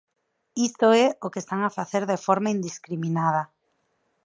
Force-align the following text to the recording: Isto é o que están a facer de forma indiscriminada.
Isto 0.67 0.87
é 1.05 1.07
o 1.25 1.27
que 1.33 1.41
están 1.43 1.61
a 1.63 1.73
facer 1.77 2.03
de 2.11 2.21
forma 2.25 2.53
indiscriminada. 2.55 3.43